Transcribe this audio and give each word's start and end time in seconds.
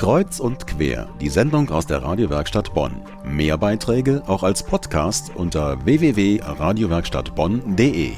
Kreuz 0.00 0.40
und 0.40 0.66
quer, 0.66 1.08
die 1.20 1.28
Sendung 1.28 1.68
aus 1.68 1.86
der 1.86 2.02
Radiowerkstatt 2.02 2.72
Bonn. 2.72 3.02
Mehr 3.22 3.58
Beiträge 3.58 4.22
auch 4.26 4.42
als 4.42 4.62
Podcast 4.62 5.30
unter 5.34 5.84
www.radiowerkstattbonn.de. 5.84 8.14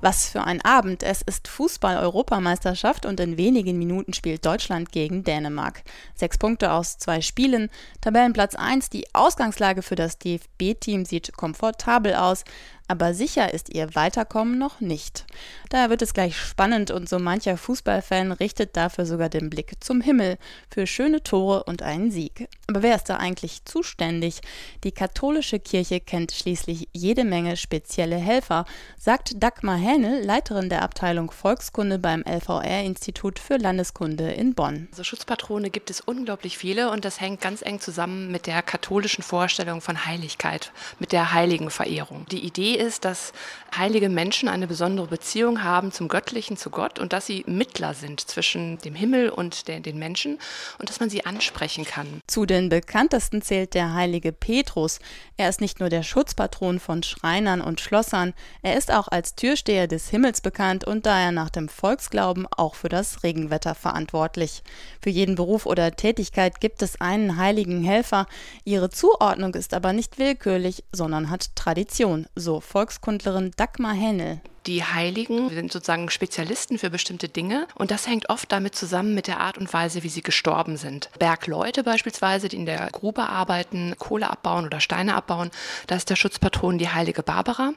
Was 0.00 0.30
für 0.30 0.44
ein 0.44 0.62
Abend. 0.62 1.02
Es 1.02 1.20
ist 1.20 1.46
Fußball-Europameisterschaft 1.46 3.04
und 3.04 3.20
in 3.20 3.36
wenigen 3.36 3.78
Minuten 3.78 4.14
spielt 4.14 4.46
Deutschland 4.46 4.92
gegen 4.92 5.22
Dänemark. 5.22 5.82
Sechs 6.14 6.38
Punkte 6.38 6.72
aus 6.72 6.96
zwei 6.96 7.20
Spielen. 7.20 7.68
Tabellenplatz 8.00 8.54
1. 8.54 8.88
Die 8.88 9.14
Ausgangslage 9.14 9.82
für 9.82 9.96
das 9.96 10.18
DFB-Team 10.18 11.04
sieht 11.04 11.36
komfortabel 11.36 12.14
aus 12.14 12.44
aber 12.90 13.14
sicher 13.14 13.54
ist 13.54 13.72
ihr 13.72 13.94
Weiterkommen 13.94 14.58
noch 14.58 14.80
nicht. 14.80 15.24
Daher 15.68 15.90
wird 15.90 16.02
es 16.02 16.12
gleich 16.12 16.36
spannend 16.36 16.90
und 16.90 17.08
so 17.08 17.20
mancher 17.20 17.56
Fußballfan 17.56 18.32
richtet 18.32 18.76
dafür 18.76 19.06
sogar 19.06 19.28
den 19.28 19.48
Blick 19.48 19.74
zum 19.78 20.00
Himmel 20.00 20.38
für 20.68 20.88
schöne 20.88 21.22
Tore 21.22 21.62
und 21.62 21.82
einen 21.82 22.10
Sieg. 22.10 22.48
Aber 22.66 22.82
wer 22.82 22.96
ist 22.96 23.04
da 23.04 23.18
eigentlich 23.18 23.64
zuständig? 23.64 24.40
Die 24.82 24.90
katholische 24.90 25.60
Kirche 25.60 26.00
kennt 26.00 26.32
schließlich 26.32 26.88
jede 26.92 27.22
Menge 27.22 27.56
spezielle 27.56 28.16
Helfer, 28.16 28.64
sagt 28.98 29.40
Dagmar 29.40 29.78
Hähnel, 29.78 30.24
Leiterin 30.24 30.68
der 30.68 30.82
Abteilung 30.82 31.30
Volkskunde 31.30 32.00
beim 32.00 32.24
LVR-Institut 32.24 33.38
für 33.38 33.56
Landeskunde 33.56 34.32
in 34.32 34.54
Bonn. 34.54 34.88
Also 34.90 35.04
Schutzpatrone 35.04 35.70
gibt 35.70 35.90
es 35.90 36.00
unglaublich 36.00 36.58
viele 36.58 36.90
und 36.90 37.04
das 37.04 37.20
hängt 37.20 37.40
ganz 37.40 37.62
eng 37.62 37.78
zusammen 37.78 38.32
mit 38.32 38.48
der 38.48 38.62
katholischen 38.62 39.22
Vorstellung 39.22 39.80
von 39.80 40.06
Heiligkeit, 40.06 40.72
mit 40.98 41.12
der 41.12 41.32
Heiligenverehrung. 41.32 42.26
Die 42.32 42.44
Idee 42.44 42.79
ist, 42.80 43.04
dass 43.04 43.32
heilige 43.76 44.08
Menschen 44.08 44.48
eine 44.48 44.66
besondere 44.66 45.06
Beziehung 45.06 45.62
haben 45.62 45.92
zum 45.92 46.08
Göttlichen, 46.08 46.56
zu 46.56 46.70
Gott 46.70 46.98
und 46.98 47.12
dass 47.12 47.26
sie 47.26 47.44
Mittler 47.46 47.94
sind 47.94 48.20
zwischen 48.20 48.78
dem 48.78 48.94
Himmel 48.94 49.28
und 49.28 49.68
der, 49.68 49.80
den 49.80 49.98
Menschen 49.98 50.38
und 50.78 50.88
dass 50.88 50.98
man 50.98 51.10
sie 51.10 51.26
ansprechen 51.26 51.84
kann. 51.84 52.20
Zu 52.26 52.46
den 52.46 52.68
bekanntesten 52.68 53.42
zählt 53.42 53.74
der 53.74 53.94
heilige 53.94 54.32
Petrus. 54.32 54.98
Er 55.36 55.48
ist 55.48 55.60
nicht 55.60 55.78
nur 55.78 55.88
der 55.90 56.02
Schutzpatron 56.02 56.80
von 56.80 57.02
Schreinern 57.02 57.60
und 57.60 57.80
Schlossern, 57.80 58.34
er 58.62 58.76
ist 58.76 58.90
auch 58.90 59.08
als 59.08 59.34
Türsteher 59.34 59.86
des 59.86 60.08
Himmels 60.08 60.40
bekannt 60.40 60.84
und 60.84 61.06
daher 61.06 61.32
nach 61.32 61.50
dem 61.50 61.68
Volksglauben 61.68 62.46
auch 62.56 62.74
für 62.74 62.88
das 62.88 63.22
Regenwetter 63.22 63.74
verantwortlich. 63.74 64.62
Für 65.00 65.10
jeden 65.10 65.34
Beruf 65.34 65.66
oder 65.66 65.92
Tätigkeit 65.92 66.60
gibt 66.60 66.82
es 66.82 67.00
einen 67.00 67.36
heiligen 67.36 67.82
Helfer. 67.82 68.26
Ihre 68.64 68.90
Zuordnung 68.90 69.54
ist 69.54 69.74
aber 69.74 69.92
nicht 69.92 70.18
willkürlich, 70.18 70.84
sondern 70.92 71.30
hat 71.30 71.54
Tradition, 71.56 72.26
so 72.34 72.60
Volkskundlerin 72.70 73.50
Dagmar 73.56 73.94
Hennel. 73.94 74.40
Die 74.66 74.84
Heiligen 74.84 75.50
sind 75.50 75.72
sozusagen 75.72 76.08
Spezialisten 76.08 76.78
für 76.78 76.88
bestimmte 76.88 77.28
Dinge 77.28 77.66
und 77.74 77.90
das 77.90 78.06
hängt 78.06 78.30
oft 78.30 78.52
damit 78.52 78.76
zusammen 78.76 79.12
mit 79.12 79.26
der 79.26 79.40
Art 79.40 79.58
und 79.58 79.72
Weise, 79.72 80.04
wie 80.04 80.08
sie 80.08 80.22
gestorben 80.22 80.76
sind. 80.76 81.10
Bergleute 81.18 81.82
beispielsweise, 81.82 82.48
die 82.48 82.58
in 82.58 82.66
der 82.66 82.88
Grube 82.92 83.28
arbeiten, 83.28 83.96
Kohle 83.98 84.30
abbauen 84.30 84.66
oder 84.66 84.78
Steine 84.78 85.16
abbauen, 85.16 85.50
da 85.88 85.96
ist 85.96 86.10
der 86.10 86.16
Schutzpatron 86.16 86.78
die 86.78 86.90
heilige 86.90 87.24
Barbara. 87.24 87.72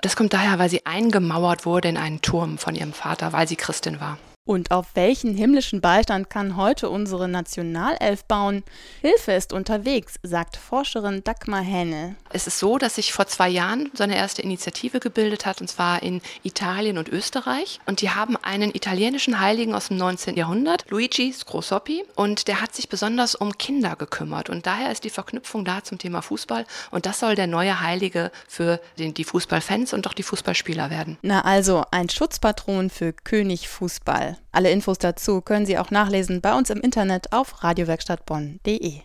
Das 0.00 0.16
kommt 0.16 0.32
daher, 0.32 0.58
weil 0.58 0.70
sie 0.70 0.86
eingemauert 0.86 1.64
wurde 1.64 1.86
in 1.86 1.96
einen 1.96 2.20
Turm 2.20 2.58
von 2.58 2.74
ihrem 2.74 2.94
Vater, 2.94 3.32
weil 3.32 3.46
sie 3.46 3.56
Christin 3.56 4.00
war. 4.00 4.18
Und 4.44 4.72
auf 4.72 4.88
welchen 4.94 5.36
himmlischen 5.36 5.80
Beistand 5.80 6.28
kann 6.28 6.56
heute 6.56 6.90
unsere 6.90 7.28
Nationalelf 7.28 8.24
bauen? 8.24 8.64
Hilfe 9.00 9.30
ist 9.32 9.52
unterwegs, 9.52 10.16
sagt 10.24 10.56
Forscherin 10.56 11.22
Dagmar 11.22 11.62
Henne. 11.62 12.16
Es 12.30 12.48
ist 12.48 12.58
so, 12.58 12.76
dass 12.76 12.96
sich 12.96 13.12
vor 13.12 13.28
zwei 13.28 13.48
Jahren 13.48 13.92
so 13.94 14.02
eine 14.02 14.16
erste 14.16 14.42
Initiative 14.42 14.98
gebildet 14.98 15.46
hat, 15.46 15.60
und 15.60 15.68
zwar 15.68 16.02
in 16.02 16.20
Italien 16.42 16.98
und 16.98 17.08
Österreich. 17.08 17.78
Und 17.86 18.00
die 18.00 18.10
haben 18.10 18.36
einen 18.36 18.74
italienischen 18.74 19.38
Heiligen 19.38 19.76
aus 19.76 19.88
dem 19.88 19.96
19. 19.98 20.36
Jahrhundert, 20.36 20.90
Luigi 20.90 21.32
Scrosoppi, 21.32 22.02
und 22.16 22.48
der 22.48 22.60
hat 22.60 22.74
sich 22.74 22.88
besonders 22.88 23.36
um 23.36 23.56
Kinder 23.58 23.94
gekümmert. 23.94 24.50
Und 24.50 24.66
daher 24.66 24.90
ist 24.90 25.04
die 25.04 25.10
Verknüpfung 25.10 25.64
da 25.64 25.84
zum 25.84 25.98
Thema 25.98 26.20
Fußball. 26.20 26.66
Und 26.90 27.06
das 27.06 27.20
soll 27.20 27.36
der 27.36 27.46
neue 27.46 27.80
Heilige 27.80 28.32
für 28.48 28.80
den, 28.98 29.14
die 29.14 29.22
Fußballfans 29.22 29.92
und 29.92 30.04
auch 30.08 30.14
die 30.14 30.24
Fußballspieler 30.24 30.90
werden. 30.90 31.16
Na 31.22 31.42
also, 31.42 31.84
ein 31.92 32.08
Schutzpatron 32.08 32.90
für 32.90 33.12
König 33.12 33.68
Fußball. 33.68 34.31
Alle 34.50 34.70
Infos 34.70 34.98
dazu 34.98 35.40
können 35.40 35.66
Sie 35.66 35.78
auch 35.78 35.90
nachlesen 35.90 36.40
bei 36.40 36.56
uns 36.56 36.70
im 36.70 36.80
Internet 36.80 37.32
auf 37.32 37.62
radiowerkstattbonn.de. 37.62 39.02